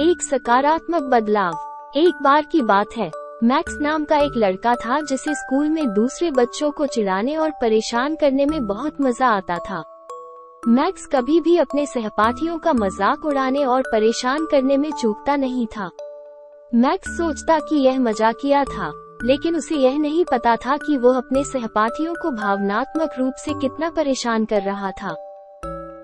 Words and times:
एक 0.00 0.22
सकारात्मक 0.22 1.02
बदलाव। 1.02 1.92
एक 1.96 2.22
बार 2.22 2.44
की 2.52 2.60
बात 2.62 2.96
है, 2.96 3.10
मैक्स 3.44 3.76
नाम 3.80 4.04
का 4.04 4.18
एक 4.18 4.36
लड़का 4.36 4.74
था 4.74 5.00
जिसे 5.00 5.34
स्कूल 5.34 5.68
में 5.68 5.92
दूसरे 5.94 6.30
बच्चों 6.30 6.70
को 6.70 6.86
चिढ़ाने 6.86 7.36
और 7.36 7.50
परेशान 7.50 8.16
करने 8.16 8.46
में 8.46 8.66
बहुत 8.66 9.00
मज़ा 9.00 9.28
आता 9.28 9.58
था। 9.58 9.82
मैक्स 10.68 11.06
कभी 11.06 11.40
भी 11.40 11.56
अपने 11.56 11.86
सहपाठियों 11.86 12.58
का 12.58 12.72
मज़ाक 12.72 13.24
उड़ाने 13.24 13.64
और 13.64 13.82
परेशान 13.82 14.46
करने 14.46 14.76
में 14.76 14.90
चूकता 14.92 15.36
नहीं 15.36 15.66
था। 15.66 15.90
मैक्स 16.72 17.16
सोचता 17.16 17.58
कि 17.60 17.76
यह 17.76 18.00
मजाकिया 18.00 18.64
था, 18.64 18.92
लेकिन 19.24 19.56
उसे 19.56 19.74
यह 19.74 19.98
नहीं 19.98 20.24
पता 20.24 20.56
था 20.56 20.76
कि 20.76 20.96
वो 20.96 21.12
अपने 21.12 21.44
सहपाठियों 21.44 22.14
को 22.14 22.30
भावनात्मक 22.30 23.18
रूप 23.18 23.34
से 23.34 23.60
कितना 23.60 23.90
परेशान 23.90 24.44
कर 24.44 24.62
रहा 24.62 24.90
था। 25.02 25.16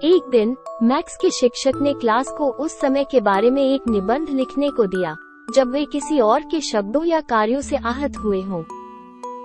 एक 0.04 0.28
दिन, 0.30 0.56
मैक्स 0.82 1.16
के 1.16 1.30
शिक्षक 1.30 1.72
ने 1.82 1.92
क्लास 1.94 2.28
को 2.28 2.46
उस 2.50 2.80
समय 2.80 3.04
के 3.04 3.20
बारे 3.20 3.50
में 3.50 3.62
एक 3.62 3.88
निबंध 3.88 4.28
लिखने 4.28 4.68
को 4.70 4.86
दिया, 4.86 5.16
जब 5.54 5.70
वे 5.70 5.84
किसी 5.84 6.20
और 6.20 6.40
के 6.40 6.60
शब्दों 6.60 7.04
या 7.04 7.20
कार्यों 7.20 7.60
से 7.60 7.76
आहत 7.76 8.16
हुए 8.16 8.40
हों। 8.42 8.62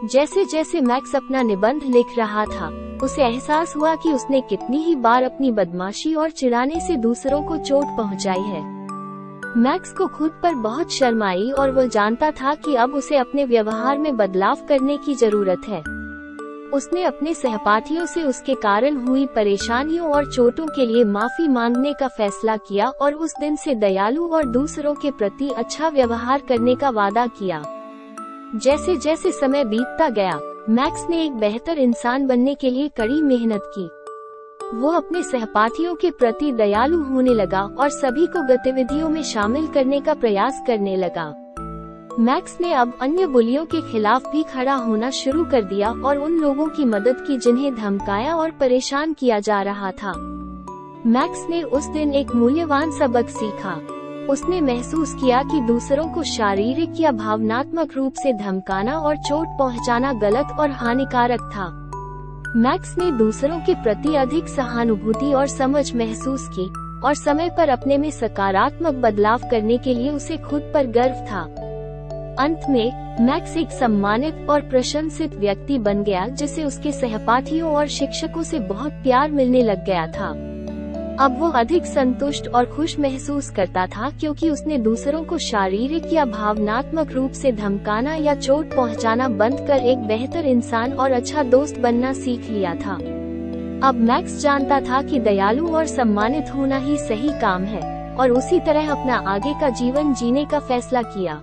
जैसे 0.07 0.45
जैसे 0.45 0.81
मैक्स 0.81 1.15
अपना 1.15 1.41
निबंध 1.41 1.83
लिख 1.83 2.17
रहा 2.17 2.45
था, 2.45 2.69
उसे 3.03 3.23
एहसास 3.23 3.75
हुआ 3.75 3.95
कि 3.95 4.13
उसने 4.13 4.41
कितनी 4.41 4.77
ही 4.77 4.95
बार 4.95 5.23
अपनी 5.23 5.51
बदमाशी 5.51 6.13
और 6.15 6.29
चिढ़ाने 6.29 6.79
से 6.79 6.97
दूसरों 6.97 7.43
को 7.43 7.57
चोट 7.57 7.97
पहुंचाई 7.97 8.41
है 8.41 8.61
मैक्स 9.57 9.93
को 9.93 10.07
खुद 10.07 10.39
पर 10.43 10.55
बहुत 10.55 10.91
शर्म 10.91 11.23
आई 11.23 11.49
और 11.51 11.71
वह 11.71 11.87
जानता 11.87 12.31
था 12.31 12.55
कि 12.55 12.75
अब 12.75 12.95
उसे 12.95 13.17
अपने 13.17 13.45
व्यवहार 13.45 13.97
में 13.97 14.15
बदलाव 14.17 14.65
करने 14.69 14.97
की 14.97 15.15
ज़रूरत 15.15 15.61
है 15.67 16.00
उसने 16.73 17.03
अपने 17.03 17.33
सहपाठियों 17.33 18.05
से 18.05 18.23
उसके 18.23 18.55
कारण 18.55 18.97
हुई 18.97 19.25
परेशानियों 19.25 20.11
और 20.11 20.31
चोटों 20.31 20.65
के 20.65 20.85
लिए 20.85 21.03
माफ़ी 21.03 21.47
मांगने 21.47 21.93
का 21.93 22.07
फैसला 22.07 22.57
किया 22.57 22.87
और 22.87 23.13
उस 23.13 23.33
दिन 23.39 23.55
से 23.55 23.75
दयालु 23.75 24.27
और 24.27 24.45
दूसरों 24.45 24.95
के 24.95 25.11
प्रति 25.11 25.49
अच्छा 25.49 25.89
व्यवहार 25.89 26.41
करने 26.49 26.75
का 26.75 26.89
वादा 26.89 27.27
किया। 27.27 27.63
जैसे 28.55 28.97
जैसे 28.97 29.31
समय 29.31 29.63
बीतता 29.63 30.09
गया, 30.09 30.39
मैक्स 30.69 31.05
ने 31.09 31.25
एक 31.25 31.31
बेहतर 31.31 31.77
इंसान 31.77 32.27
बनने 32.27 32.55
के 32.55 32.69
लिए 32.69 32.87
कड़ी 32.87 33.21
मेहनत 33.21 33.71
की। 33.77 33.89
वो 34.77 34.91
अपने 34.91 35.23
सहपाठियों 35.23 35.95
के 35.95 36.11
प्रति 36.11 36.51
दयालु 36.51 37.03
होने 37.03 37.33
लगा 37.33 37.61
और 37.61 37.89
सभी 37.89 38.25
को 38.25 38.47
गतिविधियों 38.47 39.09
में 39.09 39.23
शामिल 39.23 39.67
करने 39.67 40.01
का 40.01 40.13
प्रयास 40.13 40.63
करने 40.67 40.95
लगा। 40.95 41.40
मैक्स 42.19 42.57
ने 42.61 42.73
अब 42.73 42.97
अन्य 43.01 43.25
बुलियों 43.27 43.65
के 43.65 43.91
खिलाफ 43.91 44.31
भी 44.31 44.43
खड़ा 44.43 44.73
होना 44.73 45.09
शुरू 45.09 45.45
कर 45.45 45.61
दिया 45.61 45.91
और 45.91 46.17
उन 46.17 46.31
लोगों 46.31 46.67
की 46.67 46.85
मदद 46.85 47.23
की 47.27 47.37
जिन्हें 47.37 47.75
धमकाया 47.75 48.35
और 48.35 48.51
परेशान 48.51 49.13
किया 49.13 49.39
जा 49.39 49.61
रहा 49.61 49.91
था। 49.91 50.13
मैक्स 51.05 51.45
ने 51.49 51.63
उस 51.63 51.85
दिन 51.85 52.13
एक 52.13 52.35
मूल्यवान 52.35 52.91
सबक 52.91 53.29
सीखा। 53.29 53.73
उसने 54.33 54.61
महसूस 54.61 55.13
किया 55.13 55.43
कि 55.43 55.61
दूसरों 55.61 56.07
को 56.07 56.23
शारीरिक 56.23 56.89
या 56.99 57.11
भावनात्मक 57.11 57.93
रूप 57.95 58.13
से 58.13 58.33
धमकाना 58.33 58.97
और 58.99 59.17
चोट 59.17 59.47
पहुंचाना 59.47 60.13
गलत 60.13 60.55
और 60.59 60.71
हानिकारक 60.71 61.39
था। 61.39 61.69
मैक्स 62.55 62.97
ने 62.97 63.11
दूसरों 63.11 63.59
के 63.59 63.73
प्रति 63.73 64.15
अधिक 64.15 64.47
सहानुभूति 64.47 65.33
और 65.33 65.47
समझ 65.47 65.95
महसूस 65.95 66.47
की, 66.47 66.69
और 67.07 67.13
समय 67.13 67.49
पर 67.49 67.69
अपने 67.69 67.97
में 67.97 68.11
सकारात्मक 68.11 68.93
बदलाव 68.93 69.39
करने 69.51 69.77
के 69.77 69.93
लिए 69.93 70.09
उसे 70.09 70.37
खुद 70.37 70.71
पर 70.73 70.87
गर्व 70.87 71.15
था। 71.15 71.70
अंत 72.39 72.61
में, 72.69 73.17
मैक्स 73.21 73.57
एक 73.57 73.71
सम्मानित 73.71 74.47
और 74.49 74.61
प्रशंसित 74.61 75.35
व्यक्ति 75.35 75.77
बन 75.77 76.03
गया 76.03 76.27
जिसे 76.27 76.63
उसके 76.63 76.91
सहपाठियों 76.91 77.71
और 77.71 77.87
शिक्षकों 77.87 78.43
से 78.43 78.59
बहुत 78.59 78.91
प्यार 78.93 79.31
मिलने 79.31 79.63
लग 79.63 79.85
गया 79.85 80.05
था। 80.07 80.29
अब 81.19 81.35
वो 81.39 81.47
अधिक 81.49 81.85
संतुष्ट 81.85 82.47
और 82.47 82.65
खुश 82.65 82.97
महसूस 82.99 83.49
करता 83.49 83.85
था 83.87 84.09
क्योंकि 84.09 84.49
उसने 84.49 84.77
दूसरों 84.77 85.23
को 85.23 85.37
शारीरिक 85.37 86.13
या 86.13 86.25
भावनात्मक 86.25 87.11
रूप 87.11 87.31
से 87.31 87.51
धमकाना 87.51 88.15
या 88.15 88.35
चोट 88.35 88.75
पहुंचाना 88.75 89.27
बंद 89.27 89.65
कर 89.67 89.85
एक 89.85 90.07
बेहतर 90.07 90.45
इंसान 90.45 90.93
और 90.93 91.11
अच्छा 91.11 91.43
दोस्त 91.43 91.79
बनना 91.79 92.13
सीख 92.13 92.49
लिया 92.49 92.73
था। 92.75 92.95
अब 93.87 93.99
मैक्स 93.99 94.41
जानता 94.41 94.79
था 94.81 95.01
कि 95.01 95.19
दयालु 95.19 95.67
और 95.67 95.85
सम्मानित 95.85 96.53
होना 96.55 96.77
ही 96.77 96.97
सही 96.97 97.29
काम 97.41 97.63
है, 97.63 98.15
और 98.15 98.31
उसी 98.31 98.59
तरह 98.59 98.91
अपना 98.91 99.15
आगे 99.27 99.53
का 99.53 99.69
जीवन 99.69 100.13
जीने 100.13 100.45
का 100.45 100.59
फैसला 100.59 101.01
किया। 101.01 101.41